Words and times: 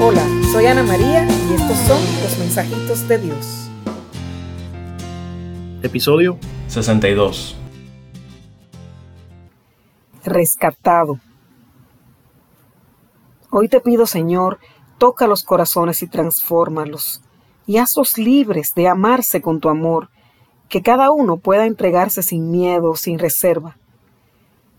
Hola, 0.00 0.26
soy 0.50 0.66
Ana 0.66 0.82
María 0.82 1.24
y 1.24 1.54
estos 1.54 1.78
son 1.86 2.00
los 2.22 2.38
mensajitos 2.38 3.06
de 3.06 3.18
Dios. 3.18 3.70
Episodio 5.82 6.36
62. 6.66 7.56
Rescatado. 10.24 11.20
Hoy 13.50 13.68
te 13.68 13.80
pido, 13.80 14.06
Señor, 14.06 14.58
toca 14.98 15.28
los 15.28 15.44
corazones 15.44 16.02
y 16.02 16.08
transfórmalos, 16.08 17.22
y 17.64 17.76
hazlos 17.76 18.18
libres 18.18 18.74
de 18.74 18.88
amarse 18.88 19.40
con 19.40 19.60
tu 19.60 19.68
amor, 19.68 20.10
que 20.68 20.82
cada 20.82 21.12
uno 21.12 21.36
pueda 21.36 21.66
entregarse 21.66 22.24
sin 22.24 22.50
miedo, 22.50 22.96
sin 22.96 23.20
reserva. 23.20 23.78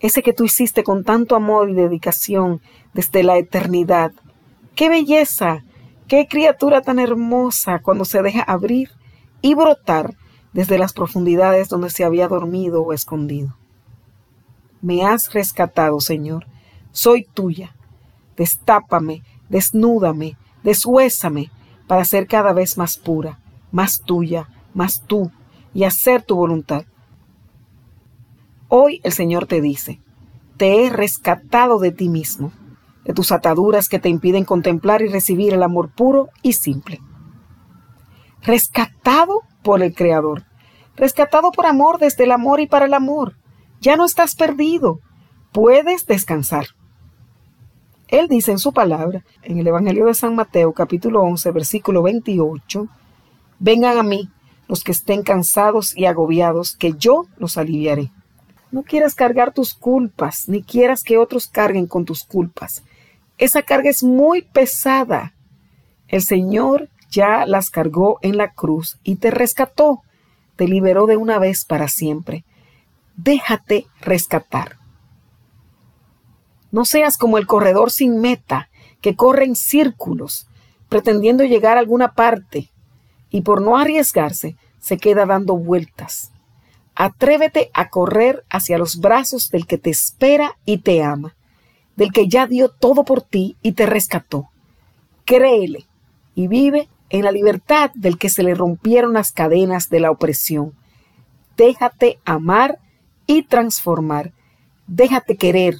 Ese 0.00 0.24
que 0.24 0.32
tú 0.32 0.42
hiciste 0.42 0.82
con 0.82 1.04
tanto 1.04 1.36
amor 1.36 1.70
y 1.70 1.74
dedicación 1.74 2.60
desde 2.94 3.22
la 3.22 3.38
eternidad, 3.38 4.12
¡Qué 4.74 4.88
belleza! 4.88 5.62
¡Qué 6.08 6.26
criatura 6.28 6.82
tan 6.82 6.98
hermosa 6.98 7.78
cuando 7.78 8.04
se 8.04 8.22
deja 8.22 8.42
abrir 8.42 8.90
y 9.40 9.54
brotar 9.54 10.14
desde 10.52 10.78
las 10.78 10.92
profundidades 10.92 11.68
donde 11.68 11.90
se 11.90 12.04
había 12.04 12.28
dormido 12.28 12.82
o 12.82 12.92
escondido! 12.92 13.56
Me 14.82 15.04
has 15.04 15.32
rescatado, 15.32 16.00
Señor. 16.00 16.46
Soy 16.90 17.24
tuya. 17.32 17.74
Destápame, 18.36 19.22
desnúdame, 19.48 20.36
deshuésame 20.62 21.50
para 21.86 22.04
ser 22.04 22.26
cada 22.26 22.52
vez 22.52 22.76
más 22.76 22.98
pura, 22.98 23.38
más 23.70 24.00
tuya, 24.00 24.48
más 24.74 25.02
tú 25.06 25.30
y 25.72 25.84
hacer 25.84 26.22
tu 26.22 26.34
voluntad. 26.34 26.84
Hoy 28.68 29.00
el 29.04 29.12
Señor 29.12 29.46
te 29.46 29.60
dice, 29.60 30.00
te 30.56 30.84
he 30.84 30.90
rescatado 30.90 31.78
de 31.78 31.92
ti 31.92 32.08
mismo 32.08 32.52
de 33.04 33.12
tus 33.12 33.32
ataduras 33.32 33.88
que 33.88 33.98
te 33.98 34.08
impiden 34.08 34.44
contemplar 34.44 35.02
y 35.02 35.08
recibir 35.08 35.52
el 35.52 35.62
amor 35.62 35.90
puro 35.90 36.28
y 36.42 36.54
simple. 36.54 37.00
Rescatado 38.42 39.42
por 39.62 39.82
el 39.82 39.94
Creador, 39.94 40.44
rescatado 40.96 41.50
por 41.52 41.66
amor 41.66 41.98
desde 41.98 42.24
el 42.24 42.32
amor 42.32 42.60
y 42.60 42.66
para 42.66 42.86
el 42.86 42.94
amor. 42.94 43.36
Ya 43.80 43.96
no 43.96 44.04
estás 44.04 44.34
perdido, 44.34 45.00
puedes 45.52 46.06
descansar. 46.06 46.66
Él 48.08 48.28
dice 48.28 48.52
en 48.52 48.58
su 48.58 48.72
palabra, 48.72 49.24
en 49.42 49.58
el 49.58 49.66
Evangelio 49.66 50.06
de 50.06 50.14
San 50.14 50.34
Mateo 50.34 50.72
capítulo 50.72 51.22
11 51.22 51.50
versículo 51.52 52.02
28, 52.02 52.86
Vengan 53.58 53.98
a 53.98 54.02
mí 54.02 54.28
los 54.68 54.82
que 54.82 54.92
estén 54.92 55.22
cansados 55.22 55.96
y 55.96 56.06
agobiados, 56.06 56.76
que 56.76 56.94
yo 56.94 57.26
los 57.38 57.58
aliviaré. 57.58 58.10
No 58.70 58.82
quieras 58.82 59.14
cargar 59.14 59.52
tus 59.52 59.74
culpas, 59.74 60.48
ni 60.48 60.62
quieras 60.62 61.02
que 61.02 61.18
otros 61.18 61.48
carguen 61.48 61.86
con 61.86 62.04
tus 62.04 62.24
culpas. 62.24 62.82
Esa 63.38 63.62
carga 63.62 63.90
es 63.90 64.02
muy 64.02 64.42
pesada. 64.42 65.34
El 66.08 66.22
Señor 66.22 66.88
ya 67.10 67.46
las 67.46 67.70
cargó 67.70 68.18
en 68.22 68.36
la 68.36 68.52
cruz 68.52 68.98
y 69.02 69.16
te 69.16 69.30
rescató, 69.30 70.02
te 70.56 70.68
liberó 70.68 71.06
de 71.06 71.16
una 71.16 71.38
vez 71.38 71.64
para 71.64 71.88
siempre. 71.88 72.44
Déjate 73.16 73.86
rescatar. 74.00 74.76
No 76.70 76.84
seas 76.84 77.16
como 77.16 77.38
el 77.38 77.46
corredor 77.46 77.90
sin 77.90 78.20
meta, 78.20 78.68
que 79.00 79.14
corre 79.14 79.44
en 79.44 79.54
círculos, 79.54 80.48
pretendiendo 80.88 81.44
llegar 81.44 81.76
a 81.76 81.80
alguna 81.80 82.14
parte, 82.14 82.70
y 83.30 83.42
por 83.42 83.62
no 83.62 83.76
arriesgarse, 83.76 84.56
se 84.80 84.98
queda 84.98 85.26
dando 85.26 85.56
vueltas. 85.56 86.32
Atrévete 86.94 87.70
a 87.74 87.90
correr 87.90 88.44
hacia 88.50 88.78
los 88.78 88.98
brazos 88.98 89.50
del 89.50 89.66
que 89.66 89.78
te 89.78 89.90
espera 89.90 90.56
y 90.64 90.78
te 90.78 91.02
ama 91.02 91.34
del 91.96 92.12
que 92.12 92.28
ya 92.28 92.46
dio 92.46 92.68
todo 92.68 93.04
por 93.04 93.22
ti 93.22 93.56
y 93.62 93.72
te 93.72 93.86
rescató. 93.86 94.48
Créele 95.24 95.86
y 96.34 96.48
vive 96.48 96.88
en 97.10 97.24
la 97.24 97.32
libertad 97.32 97.90
del 97.94 98.18
que 98.18 98.28
se 98.28 98.42
le 98.42 98.54
rompieron 98.54 99.12
las 99.12 99.32
cadenas 99.32 99.88
de 99.88 100.00
la 100.00 100.10
opresión. 100.10 100.74
Déjate 101.56 102.18
amar 102.24 102.78
y 103.26 103.42
transformar. 103.44 104.32
Déjate 104.86 105.36
querer. 105.36 105.76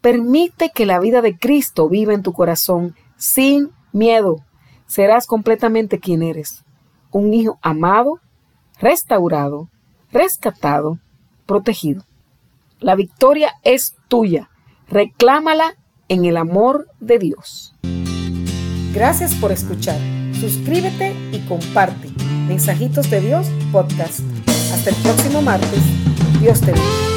Permite 0.00 0.70
que 0.74 0.86
la 0.86 1.00
vida 1.00 1.22
de 1.22 1.36
Cristo 1.36 1.88
viva 1.88 2.14
en 2.14 2.22
tu 2.22 2.32
corazón 2.32 2.94
sin 3.16 3.70
miedo. 3.92 4.44
Serás 4.86 5.26
completamente 5.26 5.98
quien 5.98 6.22
eres. 6.22 6.64
Un 7.10 7.34
hijo 7.34 7.58
amado, 7.62 8.20
restaurado, 8.78 9.68
rescatado, 10.10 10.98
protegido. 11.46 12.04
La 12.80 12.94
victoria 12.94 13.52
es 13.62 13.96
tuya. 14.08 14.50
Reclámala 14.92 15.74
en 16.08 16.26
el 16.26 16.36
amor 16.36 16.86
de 17.00 17.18
Dios. 17.18 17.74
Gracias 18.92 19.34
por 19.36 19.50
escuchar. 19.50 19.98
Suscríbete 20.38 21.14
y 21.32 21.38
comparte. 21.48 22.10
Mensajitos 22.46 23.08
de 23.10 23.22
Dios 23.22 23.46
Podcast. 23.72 24.20
Hasta 24.74 24.90
el 24.90 24.96
próximo 24.96 25.40
martes. 25.40 25.80
Dios 26.42 26.60
te 26.60 26.72
bendiga. 26.72 27.11